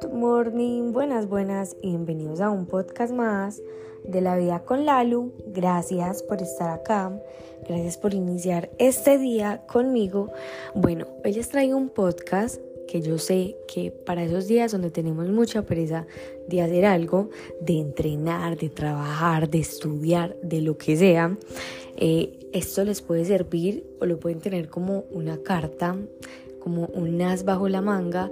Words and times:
Good 0.00 0.12
morning, 0.14 0.92
buenas, 0.92 1.28
buenas 1.28 1.76
y 1.82 1.88
bienvenidos 1.88 2.40
a 2.40 2.48
un 2.48 2.64
podcast 2.64 3.12
más 3.12 3.60
de 4.02 4.22
la 4.22 4.38
vida 4.38 4.60
con 4.60 4.86
Lalu. 4.86 5.32
Gracias 5.48 6.22
por 6.22 6.40
estar 6.40 6.70
acá, 6.70 7.12
gracias 7.68 7.98
por 7.98 8.14
iniciar 8.14 8.70
este 8.78 9.18
día 9.18 9.60
conmigo. 9.66 10.32
Bueno, 10.74 11.06
hoy 11.22 11.34
les 11.34 11.50
traigo 11.50 11.76
un 11.76 11.90
podcast 11.90 12.62
que 12.88 13.02
yo 13.02 13.18
sé 13.18 13.56
que 13.68 13.90
para 13.90 14.24
esos 14.24 14.48
días 14.48 14.72
donde 14.72 14.90
tenemos 14.90 15.28
mucha 15.28 15.62
pereza 15.62 16.06
de 16.48 16.62
hacer 16.62 16.86
algo, 16.86 17.28
de 17.60 17.78
entrenar, 17.78 18.56
de 18.56 18.70
trabajar, 18.70 19.50
de 19.50 19.58
estudiar, 19.58 20.34
de 20.42 20.62
lo 20.62 20.78
que 20.78 20.96
sea, 20.96 21.36
eh, 21.98 22.38
esto 22.54 22.84
les 22.84 23.02
puede 23.02 23.26
servir 23.26 23.84
o 24.00 24.06
lo 24.06 24.18
pueden 24.18 24.40
tener 24.40 24.70
como 24.70 25.04
una 25.10 25.42
carta, 25.42 25.94
como 26.58 26.86
un 26.86 27.20
as 27.22 27.44
bajo 27.44 27.68
la 27.68 27.82
manga 27.82 28.30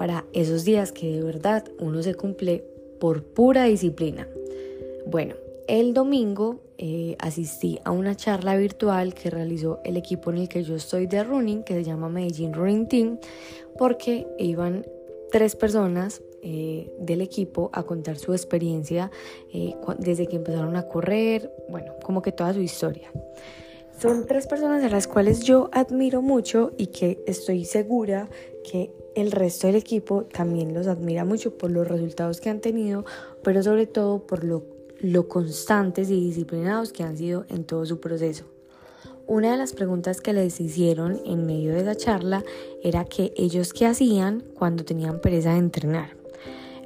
para 0.00 0.24
esos 0.32 0.64
días 0.64 0.92
que 0.92 1.12
de 1.12 1.22
verdad 1.22 1.62
uno 1.78 2.02
se 2.02 2.14
cumple 2.14 2.64
por 2.98 3.22
pura 3.22 3.64
disciplina. 3.64 4.26
Bueno, 5.06 5.34
el 5.68 5.92
domingo 5.92 6.62
eh, 6.78 7.16
asistí 7.18 7.78
a 7.84 7.90
una 7.90 8.16
charla 8.16 8.56
virtual 8.56 9.12
que 9.12 9.28
realizó 9.28 9.78
el 9.84 9.98
equipo 9.98 10.30
en 10.30 10.38
el 10.38 10.48
que 10.48 10.62
yo 10.62 10.74
estoy 10.74 11.06
de 11.06 11.22
running, 11.22 11.64
que 11.64 11.74
se 11.74 11.84
llama 11.84 12.08
Medellín 12.08 12.54
Running 12.54 12.88
Team, 12.88 13.18
porque 13.76 14.26
iban 14.38 14.86
tres 15.30 15.54
personas 15.54 16.22
eh, 16.42 16.90
del 16.98 17.20
equipo 17.20 17.68
a 17.74 17.82
contar 17.82 18.16
su 18.16 18.32
experiencia 18.32 19.10
eh, 19.52 19.74
desde 19.98 20.26
que 20.26 20.36
empezaron 20.36 20.76
a 20.76 20.84
correr, 20.84 21.52
bueno, 21.68 21.92
como 22.02 22.22
que 22.22 22.32
toda 22.32 22.54
su 22.54 22.62
historia. 22.62 23.12
Son 24.00 24.26
tres 24.26 24.46
personas 24.46 24.82
a 24.82 24.88
las 24.88 25.06
cuales 25.06 25.40
yo 25.40 25.68
admiro 25.74 26.22
mucho 26.22 26.72
y 26.78 26.86
que 26.86 27.22
estoy 27.26 27.66
segura 27.66 28.30
que 28.64 28.94
el 29.14 29.30
resto 29.30 29.66
del 29.66 29.76
equipo 29.76 30.24
también 30.24 30.72
los 30.72 30.86
admira 30.86 31.26
mucho 31.26 31.58
por 31.58 31.70
los 31.70 31.86
resultados 31.86 32.40
que 32.40 32.48
han 32.48 32.60
tenido, 32.60 33.04
pero 33.44 33.62
sobre 33.62 33.86
todo 33.86 34.26
por 34.26 34.42
lo, 34.42 34.64
lo 35.00 35.28
constantes 35.28 36.08
y 36.08 36.18
disciplinados 36.18 36.94
que 36.94 37.02
han 37.02 37.18
sido 37.18 37.44
en 37.50 37.64
todo 37.64 37.84
su 37.84 38.00
proceso. 38.00 38.46
Una 39.26 39.52
de 39.52 39.58
las 39.58 39.74
preguntas 39.74 40.22
que 40.22 40.32
les 40.32 40.58
hicieron 40.62 41.20
en 41.26 41.44
medio 41.44 41.74
de 41.74 41.84
la 41.84 41.94
charla 41.94 42.42
era 42.82 43.04
que 43.04 43.34
ellos 43.36 43.74
qué 43.74 43.84
hacían 43.84 44.42
cuando 44.54 44.82
tenían 44.82 45.20
pereza 45.20 45.52
de 45.52 45.58
entrenar. 45.58 46.16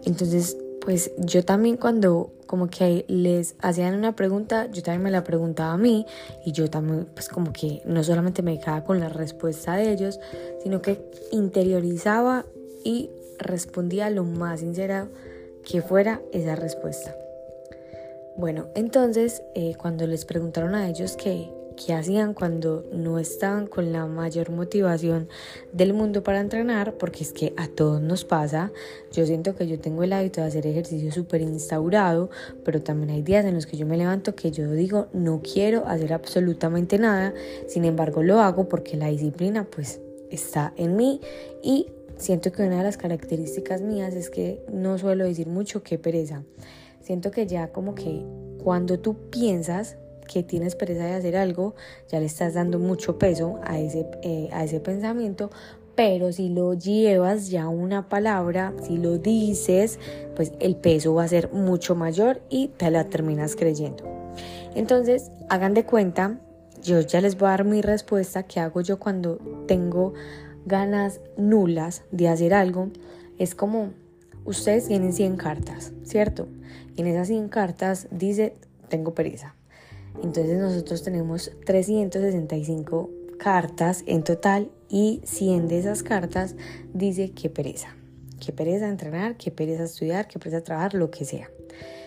Entonces, 0.04 0.56
pues 0.84 1.12
yo 1.18 1.44
también 1.44 1.76
cuando 1.76 2.30
como 2.46 2.68
que 2.68 3.04
les 3.08 3.56
hacían 3.60 3.94
una 3.94 4.14
pregunta, 4.14 4.66
yo 4.70 4.82
también 4.82 5.02
me 5.02 5.10
la 5.10 5.24
preguntaba 5.24 5.72
a 5.72 5.78
mí 5.78 6.06
y 6.44 6.52
yo 6.52 6.68
también 6.68 7.06
pues 7.14 7.28
como 7.28 7.52
que 7.52 7.82
no 7.86 8.04
solamente 8.04 8.42
me 8.42 8.58
quedaba 8.58 8.84
con 8.84 9.00
la 9.00 9.08
respuesta 9.08 9.76
de 9.76 9.90
ellos, 9.92 10.20
sino 10.62 10.82
que 10.82 11.00
interiorizaba 11.32 12.44
y 12.84 13.10
respondía 13.38 14.10
lo 14.10 14.24
más 14.24 14.60
sincera 14.60 15.08
que 15.64 15.80
fuera 15.80 16.20
esa 16.32 16.54
respuesta. 16.54 17.16
Bueno, 18.36 18.66
entonces 18.74 19.42
eh, 19.54 19.74
cuando 19.76 20.06
les 20.06 20.24
preguntaron 20.24 20.74
a 20.74 20.88
ellos 20.88 21.16
qué, 21.16 21.50
qué 21.76 21.94
hacían 21.94 22.34
cuando 22.34 22.84
no 22.92 23.18
estaban 23.18 23.66
con 23.66 23.92
la 23.92 24.06
mayor 24.06 24.50
motivación 24.50 25.28
del 25.72 25.92
mundo 25.94 26.22
para 26.22 26.40
entrenar, 26.40 26.94
porque 26.94 27.24
es 27.24 27.32
que 27.32 27.52
a 27.56 27.68
todos 27.68 28.00
nos 28.00 28.24
pasa. 28.24 28.72
Yo 29.12 29.26
siento 29.26 29.54
que 29.54 29.66
yo 29.66 29.78
tengo 29.78 30.02
el 30.02 30.12
hábito 30.12 30.40
de 30.40 30.46
hacer 30.48 30.66
ejercicio 30.66 31.12
súper 31.12 31.40
instaurado, 31.40 32.30
pero 32.64 32.82
también 32.82 33.10
hay 33.10 33.22
días 33.22 33.44
en 33.44 33.54
los 33.54 33.66
que 33.66 33.76
yo 33.76 33.86
me 33.86 33.96
levanto 33.96 34.34
que 34.34 34.50
yo 34.50 34.70
digo 34.72 35.08
no 35.12 35.40
quiero 35.42 35.86
hacer 35.86 36.12
absolutamente 36.12 36.98
nada, 36.98 37.34
sin 37.66 37.84
embargo 37.84 38.22
lo 38.22 38.40
hago 38.40 38.68
porque 38.68 38.96
la 38.96 39.08
disciplina 39.08 39.64
pues 39.64 40.00
está 40.30 40.72
en 40.76 40.96
mí 40.96 41.20
y 41.62 41.88
siento 42.16 42.52
que 42.52 42.62
una 42.62 42.78
de 42.78 42.84
las 42.84 42.96
características 42.96 43.82
mías 43.82 44.14
es 44.14 44.30
que 44.30 44.64
no 44.72 44.98
suelo 44.98 45.24
decir 45.24 45.46
mucho 45.46 45.82
qué 45.82 45.98
pereza. 45.98 46.42
Siento 47.00 47.30
que 47.30 47.46
ya 47.46 47.68
como 47.68 47.94
que 47.94 48.24
cuando 48.62 48.98
tú 48.98 49.16
piensas 49.30 49.98
que 50.24 50.42
tienes 50.42 50.74
pereza 50.74 51.04
de 51.04 51.14
hacer 51.14 51.36
algo, 51.36 51.74
ya 52.08 52.20
le 52.20 52.26
estás 52.26 52.54
dando 52.54 52.78
mucho 52.78 53.18
peso 53.18 53.60
a 53.64 53.78
ese, 53.78 54.06
eh, 54.22 54.48
a 54.52 54.64
ese 54.64 54.80
pensamiento, 54.80 55.50
pero 55.94 56.32
si 56.32 56.48
lo 56.48 56.74
llevas 56.74 57.50
ya 57.50 57.68
una 57.68 58.08
palabra, 58.08 58.74
si 58.82 58.96
lo 58.96 59.18
dices, 59.18 59.98
pues 60.34 60.52
el 60.58 60.76
peso 60.76 61.14
va 61.14 61.24
a 61.24 61.28
ser 61.28 61.52
mucho 61.52 61.94
mayor 61.94 62.42
y 62.50 62.68
te 62.68 62.90
la 62.90 63.04
terminas 63.04 63.54
creyendo. 63.54 64.04
Entonces, 64.74 65.30
hagan 65.48 65.74
de 65.74 65.84
cuenta, 65.84 66.40
yo 66.82 67.00
ya 67.00 67.20
les 67.20 67.38
voy 67.38 67.46
a 67.46 67.50
dar 67.50 67.64
mi 67.64 67.80
respuesta, 67.80 68.42
que 68.42 68.58
hago 68.58 68.80
yo 68.80 68.98
cuando 68.98 69.38
tengo 69.68 70.14
ganas 70.66 71.20
nulas 71.36 72.02
de 72.10 72.28
hacer 72.28 72.54
algo. 72.54 72.88
Es 73.38 73.54
como, 73.54 73.90
ustedes 74.44 74.88
tienen 74.88 75.12
100 75.12 75.36
cartas, 75.36 75.92
¿cierto? 76.02 76.48
Y 76.96 77.02
en 77.02 77.06
esas 77.06 77.28
100 77.28 77.48
cartas 77.48 78.08
dice, 78.10 78.54
tengo 78.88 79.14
pereza 79.14 79.54
entonces 80.22 80.58
nosotros 80.58 81.02
tenemos 81.02 81.50
365 81.66 83.10
cartas 83.38 84.04
en 84.06 84.22
total 84.22 84.70
y 84.88 85.20
100 85.24 85.68
de 85.68 85.78
esas 85.78 86.02
cartas 86.02 86.54
dice 86.92 87.32
que 87.32 87.50
pereza. 87.50 87.94
Que 88.44 88.52
pereza 88.52 88.88
entrenar, 88.88 89.36
que 89.36 89.50
pereza 89.50 89.84
estudiar, 89.84 90.28
que 90.28 90.38
pereza 90.38 90.62
trabajar, 90.62 90.94
lo 90.94 91.10
que 91.10 91.24
sea. 91.24 91.50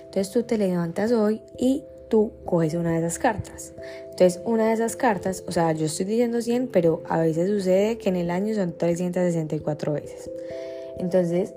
Entonces 0.05 0.31
tú 0.31 0.43
te 0.43 0.57
levantas 0.57 1.11
hoy 1.11 1.41
y 1.59 1.83
tú 2.09 2.31
coges 2.45 2.73
una 2.73 2.93
de 2.93 2.99
esas 2.99 3.19
cartas. 3.19 3.73
Entonces, 4.11 4.41
una 4.45 4.67
de 4.67 4.73
esas 4.73 4.95
cartas, 4.95 5.43
o 5.47 5.51
sea, 5.51 5.71
yo 5.73 5.85
estoy 5.85 6.05
diciendo 6.05 6.41
100, 6.41 6.69
pero 6.69 7.03
a 7.07 7.19
veces 7.19 7.49
sucede 7.49 7.97
que 7.97 8.09
en 8.09 8.15
el 8.15 8.31
año 8.31 8.55
son 8.55 8.75
364 8.75 9.93
veces. 9.93 10.31
Entonces, 10.97 11.53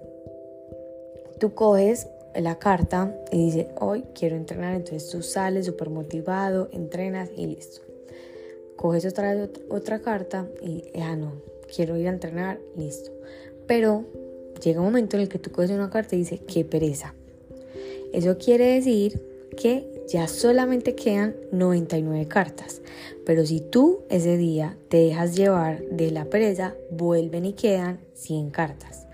tú 1.38 1.54
coges 1.54 2.08
la 2.34 2.58
carta 2.58 3.14
y 3.32 3.46
dice, 3.46 3.68
hoy 3.80 4.04
quiero 4.14 4.36
entrenar, 4.36 4.74
entonces 4.74 5.08
tú 5.10 5.22
sales 5.22 5.66
súper 5.66 5.90
motivado, 5.90 6.68
entrenas 6.72 7.30
y 7.36 7.46
listo. 7.46 7.82
Coges 8.76 9.04
otra, 9.04 9.48
otra 9.68 10.00
carta 10.00 10.48
y 10.62 10.84
ya 10.94 11.16
no, 11.16 11.32
quiero 11.74 11.96
ir 11.96 12.06
a 12.06 12.10
entrenar, 12.10 12.58
listo. 12.76 13.10
Pero 13.66 14.04
llega 14.62 14.80
un 14.80 14.86
momento 14.86 15.16
en 15.16 15.22
el 15.22 15.28
que 15.28 15.38
tú 15.38 15.50
coges 15.50 15.70
una 15.70 15.90
carta 15.90 16.14
y 16.14 16.20
dice, 16.20 16.38
qué 16.38 16.64
pereza. 16.64 17.14
Eso 18.12 18.38
quiere 18.38 18.74
decir 18.74 19.22
que 19.56 20.04
ya 20.08 20.26
solamente 20.26 20.94
quedan 20.94 21.36
99 21.52 22.26
cartas. 22.26 22.80
Pero 23.24 23.46
si 23.46 23.60
tú 23.60 24.00
ese 24.08 24.36
día 24.36 24.76
te 24.88 24.98
dejas 24.98 25.36
llevar 25.36 25.82
de 25.84 26.10
la 26.10 26.24
pereza, 26.24 26.74
vuelven 26.90 27.44
y 27.44 27.52
quedan 27.52 28.00
100 28.14 28.50
cartas. 28.50 29.06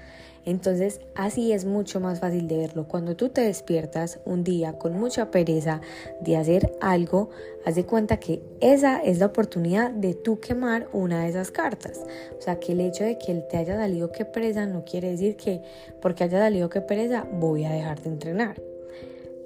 Entonces 0.46 1.00
así 1.16 1.52
es 1.52 1.64
mucho 1.64 2.00
más 2.00 2.20
fácil 2.20 2.46
de 2.48 2.56
verlo. 2.56 2.86
Cuando 2.88 3.16
tú 3.16 3.28
te 3.28 3.42
despiertas 3.42 4.20
un 4.24 4.44
día 4.44 4.78
con 4.78 4.98
mucha 4.98 5.30
pereza 5.30 5.80
de 6.20 6.36
hacer 6.36 6.72
algo, 6.80 7.30
haz 7.66 7.74
de 7.74 7.84
cuenta 7.84 8.18
que 8.18 8.42
esa 8.60 9.02
es 9.02 9.18
la 9.18 9.26
oportunidad 9.26 9.90
de 9.90 10.14
tú 10.14 10.38
quemar 10.40 10.88
una 10.92 11.24
de 11.24 11.30
esas 11.30 11.50
cartas. 11.50 12.00
O 12.38 12.40
sea 12.40 12.60
que 12.60 12.72
el 12.72 12.80
hecho 12.80 13.04
de 13.04 13.18
que 13.18 13.34
te 13.34 13.58
haya 13.58 13.76
salido 13.76 14.12
que 14.12 14.24
pereza 14.24 14.66
no 14.66 14.84
quiere 14.84 15.10
decir 15.10 15.36
que 15.36 15.62
porque 16.00 16.24
haya 16.24 16.38
salido 16.38 16.70
que 16.70 16.80
pereza 16.80 17.26
voy 17.30 17.64
a 17.64 17.72
dejar 17.72 18.00
de 18.00 18.08
entrenar. 18.08 18.75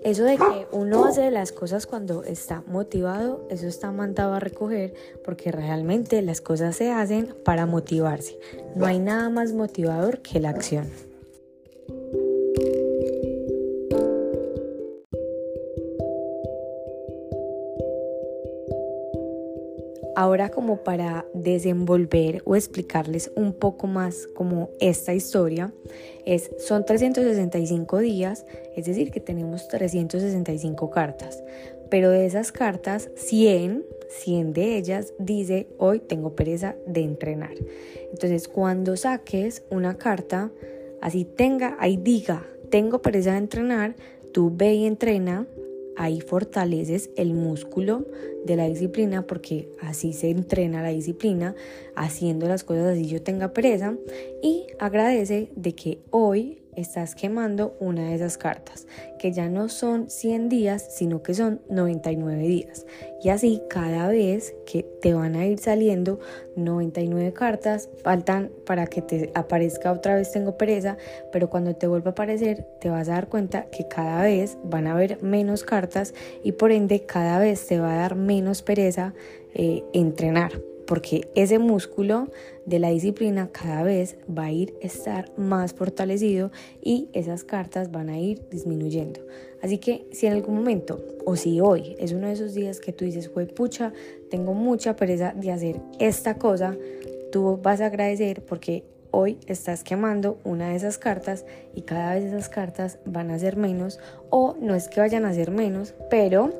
Eso 0.02 0.24
de 0.24 0.38
que 0.38 0.66
uno 0.72 1.04
hace 1.04 1.30
las 1.30 1.52
cosas 1.52 1.86
cuando 1.86 2.24
está 2.24 2.62
motivado, 2.66 3.46
eso 3.50 3.66
está 3.66 3.92
mandado 3.92 4.32
a 4.32 4.40
recoger 4.40 4.94
porque 5.22 5.52
realmente 5.52 6.22
las 6.22 6.40
cosas 6.40 6.76
se 6.76 6.90
hacen 6.90 7.34
para 7.44 7.66
motivarse. 7.66 8.38
No 8.74 8.86
hay 8.86 8.98
nada 8.98 9.28
más 9.28 9.52
motivador 9.52 10.20
que 10.20 10.40
la 10.40 10.50
acción. 10.50 10.88
Ahora 20.20 20.50
como 20.50 20.84
para 20.84 21.24
desenvolver 21.32 22.42
o 22.44 22.54
explicarles 22.54 23.32
un 23.36 23.54
poco 23.54 23.86
más 23.86 24.26
como 24.34 24.68
esta 24.78 25.14
historia, 25.14 25.72
es, 26.26 26.50
son 26.58 26.84
365 26.84 27.98
días, 28.00 28.44
es 28.76 28.84
decir, 28.84 29.12
que 29.12 29.20
tenemos 29.20 29.66
365 29.68 30.90
cartas, 30.90 31.42
pero 31.88 32.10
de 32.10 32.26
esas 32.26 32.52
cartas, 32.52 33.08
100, 33.16 33.82
100 34.10 34.52
de 34.52 34.76
ellas 34.76 35.14
dice, 35.18 35.68
hoy 35.78 36.00
tengo 36.00 36.36
pereza 36.36 36.76
de 36.86 37.00
entrenar. 37.00 37.54
Entonces, 38.12 38.46
cuando 38.46 38.98
saques 38.98 39.62
una 39.70 39.96
carta, 39.96 40.50
así 41.00 41.24
tenga, 41.24 41.78
ahí 41.80 41.96
diga, 41.96 42.44
tengo 42.68 43.00
pereza 43.00 43.32
de 43.32 43.38
entrenar, 43.38 43.96
tú 44.34 44.52
ve 44.54 44.74
y 44.74 44.84
entrena, 44.84 45.46
ahí 46.00 46.22
fortaleces 46.22 47.10
el 47.16 47.34
músculo 47.34 48.06
de 48.46 48.56
la 48.56 48.66
disciplina 48.66 49.26
porque 49.26 49.68
así 49.82 50.14
se 50.14 50.30
entrena 50.30 50.82
la 50.82 50.88
disciplina 50.88 51.54
haciendo 51.94 52.48
las 52.48 52.64
cosas 52.64 52.86
así 52.92 53.06
yo 53.06 53.20
tenga 53.20 53.52
pereza 53.52 53.94
y 54.42 54.66
agradece 54.78 55.50
de 55.56 55.74
que 55.74 55.98
hoy 56.08 56.59
estás 56.80 57.14
quemando 57.14 57.76
una 57.80 58.08
de 58.08 58.14
esas 58.14 58.38
cartas, 58.38 58.86
que 59.18 59.32
ya 59.32 59.48
no 59.48 59.68
son 59.68 60.10
100 60.10 60.48
días, 60.48 60.86
sino 60.96 61.22
que 61.22 61.34
son 61.34 61.60
99 61.68 62.42
días. 62.42 62.86
Y 63.22 63.28
así 63.28 63.62
cada 63.68 64.08
vez 64.08 64.54
que 64.66 64.82
te 64.82 65.14
van 65.14 65.36
a 65.36 65.46
ir 65.46 65.58
saliendo 65.58 66.18
99 66.56 67.32
cartas, 67.32 67.88
faltan 68.02 68.50
para 68.66 68.86
que 68.86 69.02
te 69.02 69.30
aparezca 69.34 69.92
otra 69.92 70.16
vez 70.16 70.32
tengo 70.32 70.56
pereza, 70.56 70.96
pero 71.32 71.50
cuando 71.50 71.74
te 71.76 71.86
vuelva 71.86 72.10
a 72.10 72.12
aparecer 72.12 72.66
te 72.80 72.88
vas 72.88 73.08
a 73.08 73.12
dar 73.12 73.28
cuenta 73.28 73.66
que 73.70 73.88
cada 73.88 74.22
vez 74.22 74.56
van 74.64 74.86
a 74.86 74.92
haber 74.92 75.22
menos 75.22 75.64
cartas 75.64 76.14
y 76.42 76.52
por 76.52 76.72
ende 76.72 77.04
cada 77.04 77.38
vez 77.38 77.66
te 77.66 77.78
va 77.78 77.92
a 77.92 77.96
dar 77.96 78.14
menos 78.14 78.62
pereza 78.62 79.14
eh, 79.54 79.84
entrenar 79.92 80.52
porque 80.90 81.30
ese 81.36 81.60
músculo 81.60 82.32
de 82.66 82.80
la 82.80 82.90
disciplina 82.90 83.50
cada 83.52 83.84
vez 83.84 84.16
va 84.28 84.46
a 84.46 84.50
ir 84.50 84.74
a 84.82 84.86
estar 84.86 85.30
más 85.36 85.72
fortalecido 85.72 86.50
y 86.82 87.08
esas 87.12 87.44
cartas 87.44 87.92
van 87.92 88.08
a 88.08 88.18
ir 88.18 88.42
disminuyendo. 88.50 89.20
Así 89.62 89.78
que 89.78 90.08
si 90.10 90.26
en 90.26 90.32
algún 90.32 90.56
momento 90.56 91.00
o 91.24 91.36
si 91.36 91.60
hoy 91.60 91.94
es 92.00 92.10
uno 92.10 92.26
de 92.26 92.32
esos 92.32 92.54
días 92.54 92.80
que 92.80 92.92
tú 92.92 93.04
dices, 93.04 93.28
fue 93.28 93.46
pucha, 93.46 93.92
tengo 94.30 94.52
mucha 94.52 94.96
pereza 94.96 95.32
de 95.32 95.52
hacer 95.52 95.80
esta 96.00 96.38
cosa, 96.38 96.76
tú 97.30 97.60
vas 97.62 97.80
a 97.80 97.86
agradecer 97.86 98.42
porque 98.42 98.82
hoy 99.12 99.38
estás 99.46 99.84
quemando 99.84 100.40
una 100.42 100.70
de 100.70 100.74
esas 100.74 100.98
cartas 100.98 101.46
y 101.72 101.82
cada 101.82 102.16
vez 102.16 102.24
esas 102.24 102.48
cartas 102.48 102.98
van 103.04 103.30
a 103.30 103.38
ser 103.38 103.56
menos 103.56 104.00
o 104.28 104.56
no 104.60 104.74
es 104.74 104.88
que 104.88 104.98
vayan 104.98 105.24
a 105.24 105.34
ser 105.34 105.52
menos, 105.52 105.94
pero 106.10 106.50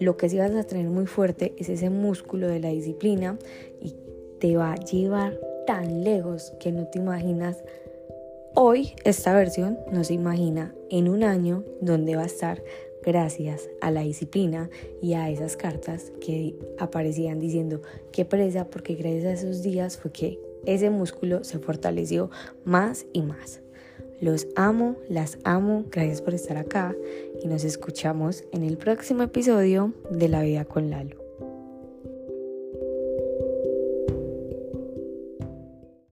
lo 0.00 0.16
que 0.16 0.28
sí 0.28 0.38
vas 0.38 0.52
a 0.52 0.64
tener 0.64 0.88
muy 0.88 1.06
fuerte 1.06 1.54
es 1.58 1.68
ese 1.68 1.90
músculo 1.90 2.48
de 2.48 2.58
la 2.58 2.70
disciplina 2.70 3.38
y 3.80 3.94
te 4.40 4.56
va 4.56 4.72
a 4.72 4.76
llevar 4.76 5.38
tan 5.66 6.02
lejos 6.02 6.52
que 6.58 6.72
no 6.72 6.86
te 6.86 6.98
imaginas. 6.98 7.62
Hoy 8.54 8.94
esta 9.04 9.34
versión 9.34 9.78
no 9.92 10.02
se 10.02 10.14
imagina 10.14 10.74
en 10.88 11.08
un 11.08 11.22
año 11.22 11.64
donde 11.82 12.16
va 12.16 12.22
a 12.22 12.26
estar 12.26 12.62
gracias 13.04 13.68
a 13.80 13.90
la 13.90 14.00
disciplina 14.00 14.70
y 15.02 15.14
a 15.14 15.30
esas 15.30 15.56
cartas 15.56 16.12
que 16.20 16.54
aparecían 16.78 17.38
diciendo 17.38 17.82
qué 18.10 18.24
presa 18.24 18.66
porque 18.66 18.94
gracias 18.94 19.24
a 19.24 19.32
esos 19.32 19.62
días 19.62 19.98
fue 19.98 20.12
que 20.12 20.40
ese 20.66 20.90
músculo 20.90 21.44
se 21.44 21.58
fortaleció 21.58 22.30
más 22.64 23.06
y 23.12 23.22
más. 23.22 23.60
Los 24.20 24.48
amo, 24.54 24.96
las 25.08 25.38
amo, 25.44 25.84
gracias 25.90 26.20
por 26.20 26.34
estar 26.34 26.58
acá 26.58 26.94
y 27.42 27.48
nos 27.48 27.64
escuchamos 27.64 28.44
en 28.52 28.64
el 28.64 28.76
próximo 28.76 29.22
episodio 29.22 29.92
de 30.10 30.28
La 30.28 30.42
Vida 30.42 30.64
con 30.64 30.90
Lalo. 30.90 31.19